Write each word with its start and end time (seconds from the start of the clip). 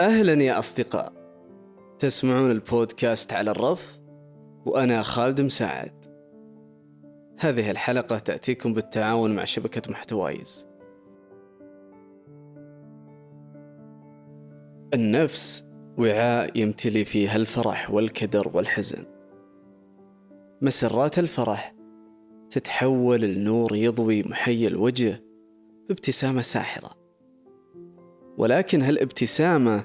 أهلا 0.00 0.42
يا 0.42 0.58
أصدقاء. 0.58 1.12
تسمعون 1.98 2.50
البودكاست 2.50 3.32
على 3.32 3.50
الرف 3.50 3.98
وأنا 4.66 5.02
خالد 5.02 5.40
مساعد. 5.40 6.06
هذه 7.38 7.70
الحلقة 7.70 8.18
تأتيكم 8.18 8.74
بالتعاون 8.74 9.34
مع 9.34 9.44
شبكة 9.44 9.90
محتوايز. 9.90 10.68
النفس 14.94 15.68
وعاء 15.98 16.58
يمتلي 16.58 17.04
فيها 17.04 17.36
الفرح 17.36 17.90
والكدر 17.90 18.50
والحزن. 18.54 19.04
مسرات 20.62 21.18
الفرح 21.18 21.74
تتحول 22.50 23.20
لنور 23.20 23.76
يضوي 23.76 24.22
محيي 24.22 24.66
الوجه 24.66 25.24
بابتسامة 25.88 26.42
ساحرة. 26.42 27.05
ولكن 28.38 28.82
هالابتسامة 28.82 29.84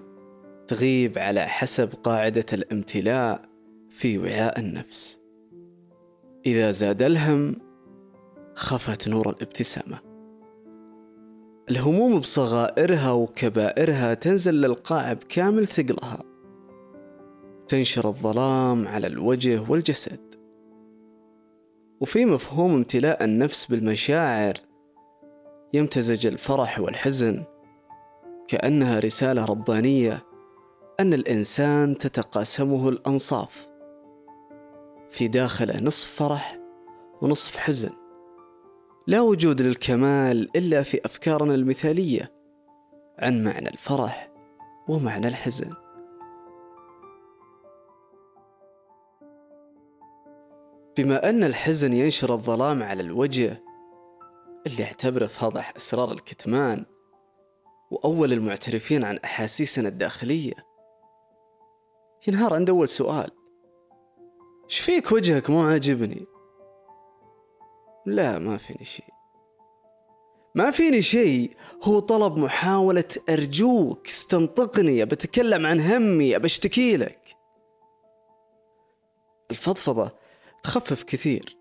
تغيب 0.67 1.17
على 1.17 1.47
حسب 1.47 1.89
قاعدة 2.03 2.45
الامتلاء 2.53 3.41
في 3.89 4.17
وعاء 4.17 4.59
النفس؟ 4.59 5.21
إذا 6.45 6.71
زاد 6.71 7.03
الهم 7.03 7.55
خفت 8.55 9.07
نور 9.07 9.29
الابتسامة. 9.29 9.99
الهموم 11.69 12.19
بصغائرها 12.19 13.11
وكبائرها 13.11 14.13
تنزل 14.13 14.53
للقاع 14.53 15.13
بكامل 15.13 15.67
ثقلها. 15.67 16.23
تنشر 17.67 18.07
الظلام 18.07 18.87
على 18.87 19.07
الوجه 19.07 19.61
والجسد. 19.69 20.35
وفي 22.01 22.25
مفهوم 22.25 22.73
امتلاء 22.73 23.23
النفس 23.23 23.65
بالمشاعر 23.65 24.53
يمتزج 25.73 26.27
الفرح 26.27 26.79
والحزن. 26.79 27.43
كأنها 28.51 28.99
رسالة 28.99 29.45
ربانية 29.45 30.23
أن 30.99 31.13
الإنسان 31.13 31.97
تتقاسمه 31.97 32.89
الأنصاف. 32.89 33.67
في 35.09 35.27
داخله 35.27 35.83
نصف 35.83 36.15
فرح 36.15 36.59
ونصف 37.21 37.57
حزن. 37.57 37.89
لا 39.07 39.21
وجود 39.21 39.61
للكمال 39.61 40.57
إلا 40.57 40.83
في 40.83 41.01
أفكارنا 41.05 41.55
المثالية 41.55 42.33
عن 43.19 43.43
معنى 43.43 43.69
الفرح 43.69 44.31
ومعنى 44.87 45.27
الحزن. 45.27 45.73
بما 50.97 51.29
أن 51.29 51.43
الحزن 51.43 51.93
ينشر 51.93 52.33
الظلام 52.33 52.83
على 52.83 53.01
الوجه 53.01 53.63
اللي 54.67 54.83
اعتبره 54.83 55.27
فاضح 55.27 55.73
أسرار 55.75 56.11
الكتمان 56.11 56.85
وأول 57.91 58.33
المعترفين 58.33 59.03
عن 59.03 59.17
أحاسيسنا 59.17 59.87
الداخلية. 59.87 60.53
ينهار 62.27 62.53
عند 62.53 62.69
أول 62.69 62.89
سؤال. 62.89 63.31
إيش 64.69 64.79
فيك 64.79 65.11
وجهك؟ 65.11 65.49
مو 65.49 65.61
عاجبني. 65.61 66.25
لا 68.05 68.39
ما 68.39 68.57
فيني 68.57 68.85
شيء. 68.85 69.13
ما 70.55 70.71
فيني 70.71 71.01
شيء. 71.01 71.51
هو 71.83 71.99
طلب 71.99 72.37
محاولة 72.37 73.03
أرجوك. 73.29 74.07
استنطقني 74.07 75.05
بتكلم 75.05 75.65
عن 75.65 75.81
همي 75.81 76.39
بشتكي 76.39 76.97
لك. 76.97 77.37
الفضفضة 79.51 80.11
تخفف 80.63 81.03
كثير 81.03 81.57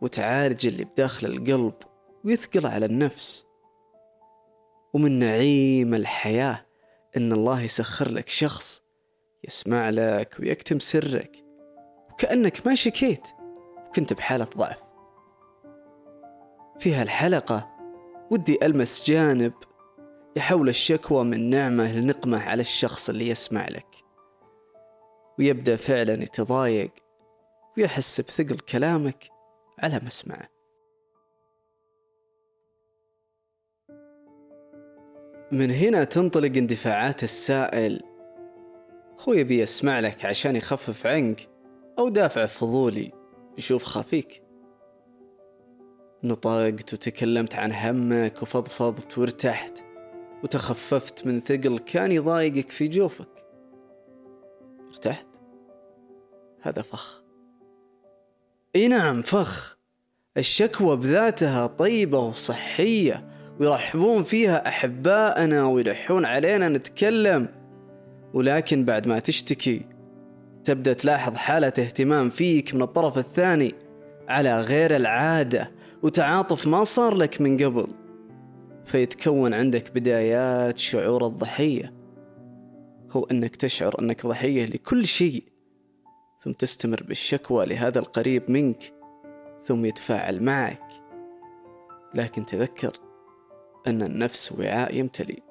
وتعالج 0.00 0.66
اللي 0.66 0.84
بداخل 0.84 1.26
القلب 1.26 1.74
ويثقل 2.24 2.66
على 2.66 2.86
النفس. 2.86 3.47
ومن 4.94 5.18
نعيم 5.18 5.94
الحياة 5.94 6.66
إن 7.16 7.32
الله 7.32 7.62
يسخر 7.62 8.10
لك 8.10 8.28
شخص 8.28 8.82
يسمع 9.44 9.90
لك 9.90 10.36
ويكتم 10.40 10.78
سرك 10.78 11.44
وكأنك 12.12 12.66
ما 12.66 12.74
شكيت 12.74 13.28
وكنت 13.88 14.12
بحالة 14.12 14.44
ضعف. 14.56 14.82
في 16.78 16.94
هالحلقة 16.94 17.70
ودي 18.30 18.58
ألمس 18.62 19.04
جانب 19.06 19.52
يحول 20.36 20.68
الشكوى 20.68 21.24
من 21.24 21.50
نعمة 21.50 21.92
لنقمة 21.92 22.38
على 22.38 22.60
الشخص 22.60 23.08
اللي 23.08 23.28
يسمع 23.28 23.68
لك. 23.68 23.86
ويبدأ 25.38 25.76
فعلا 25.76 26.12
يتضايق 26.12 26.90
ويحس 27.76 28.20
بثقل 28.20 28.58
كلامك 28.58 29.28
على 29.78 30.00
مسمعه. 30.06 30.57
من 35.52 35.70
هنا 35.70 36.04
تنطلق 36.04 36.56
اندفاعات 36.56 37.22
السائل. 37.22 38.02
هو 39.28 39.32
يبي 39.32 39.60
يسمع 39.60 40.00
لك 40.00 40.24
عشان 40.24 40.56
يخفف 40.56 41.06
عنك 41.06 41.48
أو 41.98 42.08
دافع 42.08 42.46
فضولي. 42.46 43.12
يشوف 43.58 43.84
خافيك 43.84 44.42
نطقت 46.24 46.94
وتكلمت 46.94 47.54
عن 47.54 47.72
همك 47.72 48.42
وفضفضت 48.42 49.18
وارتحت 49.18 49.84
وتخففت 50.44 51.26
من 51.26 51.40
ثقل 51.40 51.78
كان 51.78 52.12
يضايقك 52.12 52.70
في 52.70 52.88
جوفك. 52.88 53.44
ارتحت؟ 54.88 55.28
هذا 56.60 56.82
فخ. 56.82 57.22
إي 58.76 58.88
نعم 58.88 59.22
فخ. 59.22 59.78
الشكوى 60.36 60.96
بذاتها 60.96 61.66
طيبة 61.66 62.18
وصحية 62.18 63.37
ويرحبون 63.60 64.22
فيها 64.22 64.68
أحبائنا 64.68 65.66
ويلحون 65.66 66.24
علينا 66.24 66.68
نتكلم. 66.68 67.48
ولكن 68.34 68.84
بعد 68.84 69.06
ما 69.06 69.18
تشتكي 69.18 69.86
تبدأ 70.64 70.92
تلاحظ 70.92 71.36
حالة 71.36 71.72
اهتمام 71.78 72.30
فيك 72.30 72.74
من 72.74 72.82
الطرف 72.82 73.18
الثاني 73.18 73.74
على 74.28 74.60
غير 74.60 74.96
العادة 74.96 75.70
وتعاطف 76.02 76.66
ما 76.66 76.84
صار 76.84 77.14
لك 77.14 77.40
من 77.40 77.64
قبل. 77.64 77.86
فيتكون 78.84 79.54
عندك 79.54 79.94
بدايات 79.94 80.78
شعور 80.78 81.26
الضحية. 81.26 81.94
هو 83.10 83.24
أنك 83.24 83.56
تشعر 83.56 84.00
أنك 84.00 84.26
ضحية 84.26 84.66
لكل 84.66 85.06
شيء 85.06 85.44
ثم 86.40 86.52
تستمر 86.52 87.02
بالشكوى 87.02 87.66
لهذا 87.66 87.98
القريب 87.98 88.50
منك 88.50 88.92
ثم 89.64 89.84
يتفاعل 89.84 90.42
معك. 90.42 90.82
لكن 92.14 92.46
تذكر 92.46 93.07
أن 93.86 94.02
النفس 94.02 94.52
وعاء 94.52 94.94
يمتلي. 94.94 95.42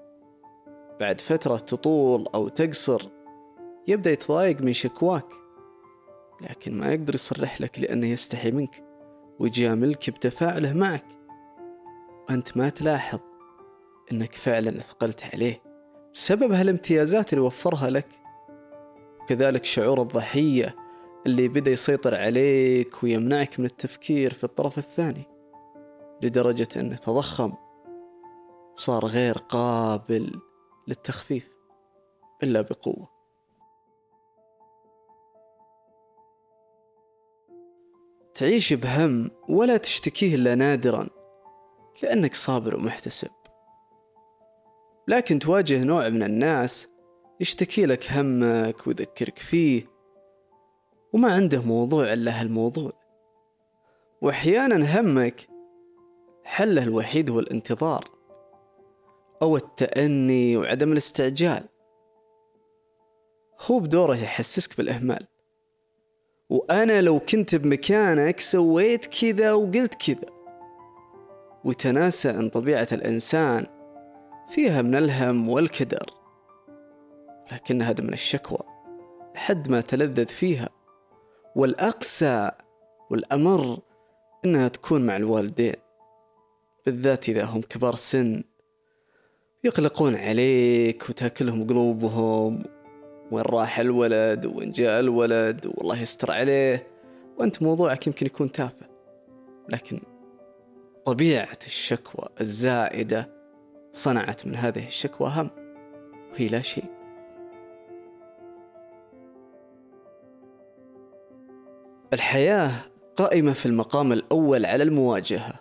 بعد 1.00 1.22
فترة 1.22 1.58
تطول 1.58 2.28
أو 2.36 2.48
تقصر 2.48 3.10
يبدأ 3.88 4.12
يتضايق 4.12 4.62
من 4.62 4.74
شكواك. 4.74 5.26
لكن 6.42 6.74
ما 6.74 6.94
يقدر 6.94 7.16
يصرح 7.16 7.62
لك 7.62 7.80
لأنه 7.80 8.08
يستحي 8.08 8.52
منك 8.52 8.84
ويجاملك 9.40 10.10
بتفاعله 10.10 10.74
معك. 10.74 11.06
وأنت 12.30 12.58
ما 12.58 12.70
تلاحظ 12.70 13.20
أنك 14.12 14.34
فعلا 14.34 14.78
أثقلت 14.78 15.24
عليه 15.34 15.62
بسبب 16.14 16.52
هالامتيازات 16.52 17.34
اللي 17.34 17.46
وفرها 17.46 17.90
لك. 17.90 18.08
وكذلك 19.22 19.66
شعور 19.66 20.02
الضحية 20.02 20.76
اللي 21.26 21.48
بدأ 21.48 21.72
يسيطر 21.72 22.16
عليك 22.16 23.04
ويمنعك 23.04 23.60
من 23.60 23.66
التفكير 23.66 24.34
في 24.34 24.44
الطرف 24.44 24.78
الثاني 24.78 25.24
لدرجة 26.24 26.68
أنه 26.76 26.96
تضخم. 26.96 27.54
وصار 28.78 29.06
غير 29.06 29.38
قابل 29.38 30.42
للتخفيف 30.88 31.50
إلا 32.44 32.62
بقوة. 32.62 33.10
تعيش 38.34 38.74
بهم 38.74 39.32
ولا 39.50 39.78
تشتكيه 39.78 40.36
إلا 40.36 40.56
نادرا 40.56 41.08
لأنك 42.04 42.36
صابر 42.36 42.76
ومحتسب. 42.76 43.32
لكن 45.08 45.40
تواجه 45.40 45.84
نوع 45.84 46.10
من 46.10 46.24
الناس 46.24 46.90
يشتكي 47.40 47.86
لك 47.86 48.12
همك 48.12 48.88
ويذكرك 48.88 49.40
فيه 49.40 49.88
وما 51.14 51.34
عنده 51.34 51.62
موضوع 51.62 52.14
إلا 52.14 52.42
هالموضوع. 52.42 52.92
وأحيانا 54.22 55.00
همك 55.00 55.48
حله 56.44 56.84
الوحيد 56.84 57.30
هو 57.30 57.40
الانتظار. 57.40 58.17
أو 59.42 59.56
التأني 59.58 60.58
وعدم 60.58 60.92
الاستعجال. 60.92 61.64
هو 63.62 63.80
بدوره 63.80 64.16
يحسسك 64.16 64.78
بالإهمال. 64.78 65.28
وأنا 66.50 67.02
لو 67.02 67.20
كنت 67.20 67.56
بمكانك 67.56 68.40
سويت 68.40 69.06
كذا 69.06 69.54
وقلت 69.54 69.96
كذا. 69.96 70.30
وتناسى 71.64 72.30
أن 72.30 72.50
طبيعة 72.50 72.88
الإنسان 72.92 73.66
فيها 74.50 74.82
من 74.82 74.96
الهم 74.96 75.50
والكدر. 75.50 76.14
لكن 77.52 77.82
هذا 77.82 78.04
من 78.04 78.14
الشكوى 78.14 78.60
لحد 79.36 79.70
ما 79.70 79.82
تلذذ 79.82 80.28
فيها. 80.28 80.70
والأقسى 81.56 82.52
والأمر 83.10 83.80
إنها 84.46 84.68
تكون 84.68 85.06
مع 85.06 85.16
الوالدين 85.16 85.76
بالذات 86.86 87.30
إذا 87.30 87.44
هم 87.44 87.62
كبار 87.62 87.96
سن. 87.96 88.44
يقلقون 89.64 90.16
عليك 90.16 91.10
وتاكلهم 91.10 91.68
قلوبهم. 91.68 92.64
وين 93.32 93.46
راح 93.46 93.80
الولد؟ 93.80 94.46
وين 94.46 94.72
جاء 94.72 95.00
الولد؟ 95.00 95.68
والله 95.78 96.02
يستر 96.02 96.32
عليه. 96.32 96.88
وانت 97.40 97.64
موضوعك 97.64 98.08
يمكن 98.08 98.26
يكون 98.26 98.52
تافه. 98.52 98.88
لكن 99.70 100.00
طبيعة 101.06 101.58
الشكوى 101.66 102.30
الزائدة 102.42 103.30
صنعت 103.92 104.46
من 104.46 104.56
هذه 104.56 104.86
الشكوى 104.86 105.32
هم. 105.36 105.50
وهي 106.34 106.48
لا 106.48 106.62
شيء. 106.62 106.86
الحياة 112.14 112.72
قائمة 113.16 113.54
في 113.54 113.66
المقام 113.66 114.14
الأول 114.14 114.66
على 114.66 114.84
المواجهة. 114.84 115.54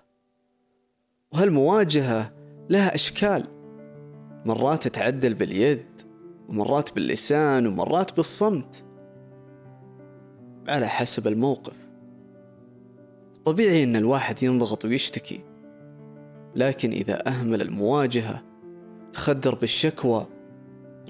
وهالمواجهة 1.32 2.32
لها 2.70 2.94
أشكال. 2.94 3.55
مرات 4.46 4.88
تعدل 4.88 5.34
باليد 5.34 5.86
ومرات 6.48 6.94
باللسان 6.94 7.66
ومرات 7.66 8.16
بالصمت. 8.16 8.84
على 10.68 10.88
حسب 10.88 11.26
الموقف. 11.26 11.76
طبيعي 13.44 13.82
إن 13.84 13.96
الواحد 13.96 14.42
ينضغط 14.42 14.84
ويشتكي. 14.84 15.40
لكن 16.54 16.90
إذا 16.90 17.28
أهمل 17.28 17.62
المواجهة 17.62 18.42
تخدر 19.12 19.54
بالشكوى 19.54 20.26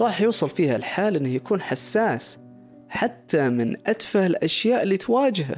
راح 0.00 0.20
يوصل 0.20 0.50
فيها 0.50 0.76
الحال 0.76 1.16
إنه 1.16 1.28
يكون 1.28 1.60
حساس 1.60 2.38
حتى 2.88 3.48
من 3.48 3.76
أتفه 3.86 4.26
الأشياء 4.26 4.82
اللي 4.82 4.96
تواجهه. 4.96 5.56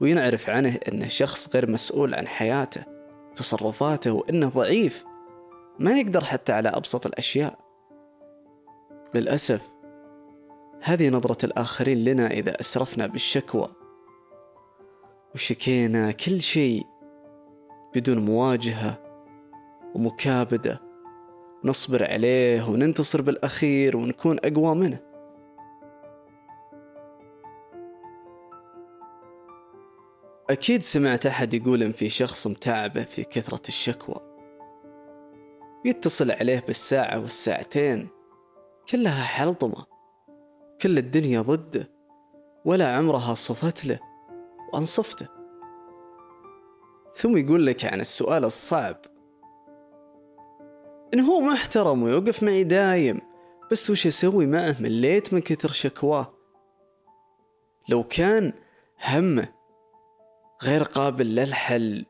وينعرف 0.00 0.50
عنه 0.50 0.78
إنه 0.88 1.06
شخص 1.06 1.54
غير 1.54 1.70
مسؤول 1.70 2.14
عن 2.14 2.26
حياته 2.26 2.84
تصرفاته 3.34 4.12
وإنه 4.12 4.48
ضعيف. 4.48 5.09
ما 5.80 5.98
يقدر 5.98 6.24
حتى 6.24 6.52
على 6.52 6.68
أبسط 6.68 7.06
الأشياء. 7.06 7.58
للأسف 9.14 9.70
هذه 10.82 11.08
نظرة 11.08 11.46
الآخرين 11.46 12.04
لنا 12.04 12.30
إذا 12.30 12.60
أسرفنا 12.60 13.06
بالشكوى 13.06 13.68
وشكينا 15.34 16.12
كل 16.12 16.40
شيء 16.40 16.86
بدون 17.94 18.18
مواجهة 18.18 19.02
ومكابدة. 19.94 20.80
نصبر 21.64 22.04
عليه 22.04 22.68
وننتصر 22.68 23.22
بالأخير 23.22 23.96
ونكون 23.96 24.38
أقوى 24.44 24.74
منه. 24.74 25.00
أكيد 30.50 30.82
سمعت 30.82 31.26
أحد 31.26 31.54
يقول 31.54 31.82
إن 31.82 31.92
في 31.92 32.08
شخص 32.08 32.46
متعبه 32.46 33.04
في 33.04 33.24
كثرة 33.24 33.68
الشكوى. 33.68 34.29
يتصل 35.84 36.30
عليه 36.30 36.64
بالساعة 36.66 37.18
والساعتين. 37.18 38.08
كلها 38.88 39.24
حلطمة. 39.24 39.86
كل 40.80 40.98
الدنيا 40.98 41.40
ضده. 41.40 41.90
ولا 42.64 42.96
عمرها 42.96 43.34
صفت 43.34 43.86
له. 43.86 43.98
وأنصفته. 44.72 45.28
ثم 47.14 47.36
يقول 47.36 47.66
لك 47.66 47.84
عن 47.84 48.00
السؤال 48.00 48.44
الصعب. 48.44 48.96
إن 51.14 51.20
هو 51.20 51.40
محترم 51.40 52.02
ويوقف 52.02 52.42
معي 52.42 52.64
دايم 52.64 53.20
بس 53.70 53.90
وش 53.90 54.06
أسوي 54.06 54.46
معه 54.46 54.76
مليت 54.80 55.34
من 55.34 55.40
كثر 55.40 55.68
شكواه؟ 55.68 56.32
لو 57.88 58.04
كان 58.04 58.52
همه 59.04 59.48
غير 60.62 60.82
قابل 60.82 61.34
للحل 61.34 62.06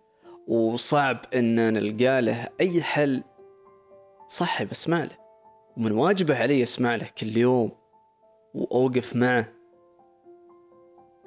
وصعب 0.49 1.20
إن 1.34 1.75
نلقى 1.75 2.23
له 2.23 2.49
أي 2.61 2.82
حل 2.82 3.23
صح 4.31 4.62
بسمع 4.62 5.05
له 5.05 5.19
ومن 5.77 5.93
واجبه 5.93 6.37
علي 6.37 6.62
اسمع 6.62 6.97
له 6.97 7.09
كل 7.19 7.37
يوم 7.37 7.73
وأوقف 8.55 9.17
معه. 9.17 9.53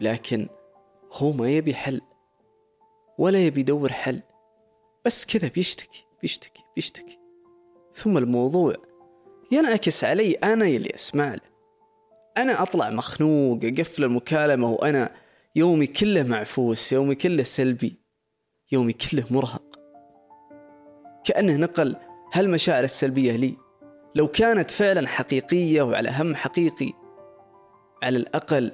لكن 0.02 0.48
هو 1.12 1.32
ما 1.32 1.50
يبي 1.50 1.74
حل 1.74 2.02
ولا 3.18 3.46
يبي 3.46 3.62
يدور 3.62 3.92
حل. 3.92 4.22
بس 5.06 5.26
كذا 5.26 5.48
بيشتكي 5.48 6.06
بيشتكي 6.22 6.64
بيشتكي. 6.76 7.20
ثم 7.94 8.18
الموضوع 8.18 8.76
ينعكس 9.52 10.04
علي 10.04 10.34
أنا 10.34 10.66
اللي 10.66 10.96
أسمع 10.96 11.34
له. 11.34 11.54
أنا 12.38 12.62
أطلع 12.64 12.90
مخنوق 12.90 13.60
أقفل 13.64 14.04
المكالمة 14.04 14.72
وأنا 14.72 15.16
يومي 15.56 15.88
كله 15.88 16.24
معفوس 16.24 16.94
يومي 16.94 17.16
كله 17.16 17.44
سلبي 17.44 18.00
يومي 18.72 18.94
كله 18.94 19.26
مرهق. 19.32 19.80
كأنه 21.24 21.56
نقل 21.56 21.96
هالمشاعر 22.36 22.84
السلبية 22.84 23.36
لي؟ 23.36 23.58
لو 24.16 24.28
كانت 24.28 24.72
فعلا 24.72 25.08
حقيقية 25.08 25.82
وعلى 25.82 26.10
هم 26.10 26.36
حقيقي 26.36 26.94
على 28.04 28.18
الأقل 28.18 28.72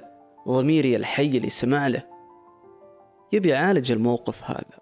ضميري 0.48 0.96
الحي 0.96 1.36
اللي 1.36 1.48
سمع 1.48 1.86
له 1.88 2.02
يبي 3.32 3.48
يعالج 3.48 3.92
الموقف 3.92 4.44
هذا. 4.44 4.80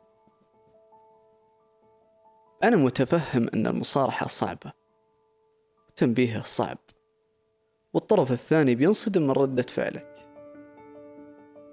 أنا 2.64 2.76
متفهم 2.76 3.48
أن 3.54 3.66
المصارحة 3.66 4.26
صعبة 4.26 4.72
وتنبيهه 5.88 6.42
صعب 6.42 6.78
والطرف 7.94 8.32
الثاني 8.32 8.74
بينصدم 8.74 9.22
من 9.22 9.30
ردة 9.30 9.62
فعلك. 9.62 10.14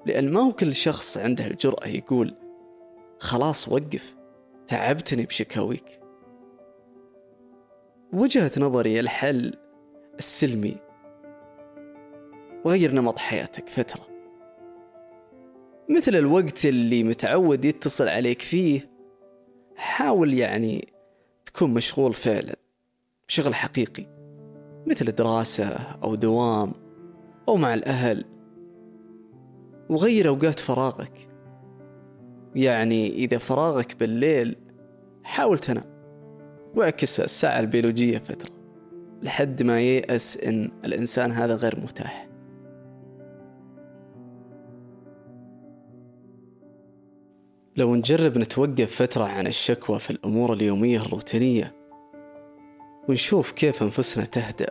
لأن 0.06 0.34
ما 0.34 0.42
هو 0.42 0.52
كل 0.52 0.75
شخص 0.75 1.18
عنده 1.18 1.48
الجرأة 1.48 1.88
يقول 1.88 2.36
خلاص 3.19 3.68
وقف 3.68 4.16
تعبتني 4.68 5.25
بشكاويك. 5.25 6.05
وجهة 8.15 8.51
نظري 8.57 9.00
الحل 9.00 9.53
السلمي. 10.17 10.75
وغير 12.65 12.94
نمط 12.94 13.19
حياتك 13.19 13.69
فترة. 13.69 14.03
مثل 15.89 16.15
الوقت 16.15 16.65
اللي 16.65 17.03
متعود 17.03 17.65
يتصل 17.65 18.07
عليك 18.07 18.41
فيه 18.41 18.89
حاول 19.75 20.33
يعني 20.33 20.94
تكون 21.45 21.73
مشغول 21.73 22.13
فعلا 22.13 22.56
بشغل 23.27 23.56
حقيقي. 23.56 24.06
مثل 24.88 25.06
دراسة 25.06 25.68
أو 26.03 26.15
دوام 26.15 26.73
أو 27.47 27.56
مع 27.56 27.73
الأهل. 27.73 28.25
وغير 29.89 30.27
أوقات 30.27 30.59
فراغك. 30.59 31.29
يعني 32.56 33.07
إذا 33.07 33.38
فراغك 33.38 33.95
بالليل 34.00 34.56
حاول 35.23 35.59
تنام. 35.59 35.94
واعكس 36.75 37.19
الساعة 37.19 37.59
البيولوجية 37.59 38.17
فترة 38.17 38.49
لحد 39.23 39.63
ما 39.63 39.81
ييأس 39.81 40.37
إن 40.37 40.71
الإنسان 40.85 41.31
هذا 41.31 41.55
غير 41.55 41.79
متاح. 41.79 42.27
لو 47.75 47.95
نجرب 47.95 48.37
نتوقف 48.37 49.01
فترة 49.01 49.23
عن 49.23 49.47
الشكوى 49.47 49.99
في 49.99 50.09
الأمور 50.09 50.53
اليومية 50.53 51.01
الروتينية 51.01 51.75
ونشوف 53.09 53.51
كيف 53.51 53.83
أنفسنا 53.83 54.25
تهدأ. 54.25 54.69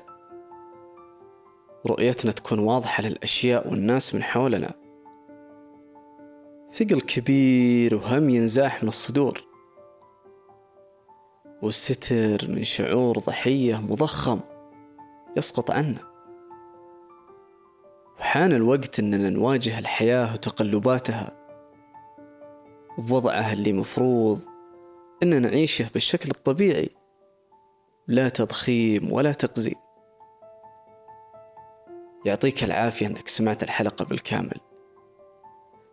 رؤيتنا 1.87 2.33
تكون 2.33 2.59
واضحة 2.59 3.03
للأشياء 3.03 3.71
والناس 3.71 4.15
من 4.15 4.23
حولنا. 4.23 4.75
ثقل 6.73 7.01
كبير 7.01 7.95
وهم 7.95 8.31
ينزاح 8.31 8.83
من 8.83 8.89
الصدور. 8.89 9.54
وستر 11.65 12.49
من 12.49 12.65
شعور 12.65 13.19
ضحية 13.19 13.77
مضخم 13.77 14.41
يسقط 15.37 15.71
عنا 15.71 16.15
وحان 18.19 18.53
الوقت 18.53 18.99
أننا 18.99 19.31
نواجه 19.31 19.79
الحياة 19.79 20.33
وتقلباتها 20.33 21.33
بوضعها 22.99 23.53
اللي 23.53 23.73
مفروض 23.73 24.41
أن 25.23 25.43
نعيشه 25.43 25.91
بالشكل 25.93 26.31
الطبيعي 26.31 26.91
لا 28.09 28.29
تضخيم 28.29 29.13
ولا 29.13 29.33
تقزيم. 29.33 29.75
يعطيك 32.25 32.65
العافية 32.65 33.07
أنك 33.07 33.29
سمعت 33.29 33.63
الحلقة 33.63 34.05
بالكامل. 34.05 34.61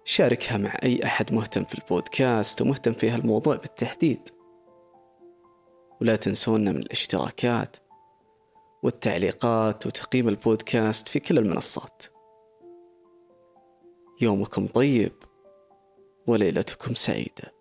شاركها 0.05 0.57
مع 0.57 0.77
أي 0.83 1.05
أحد 1.05 1.33
مهتم 1.33 1.63
في 1.63 1.75
البودكاست 1.75 2.61
ومهتم 2.61 2.93
في 2.93 3.09
هالموضوع 3.09 3.55
بالتحديد. 3.55 4.29
ولا 6.01 6.15
تنسونا 6.15 6.71
من 6.71 6.79
الاشتراكات 6.79 7.77
والتعليقات 8.83 9.85
وتقييم 9.85 10.29
البودكاست 10.29 11.07
في 11.07 11.19
كل 11.19 11.37
المنصات. 11.37 12.03
يومكم 14.21 14.67
طيب 14.67 15.11
وليلتكم 16.27 16.93
سعيدة. 16.95 17.60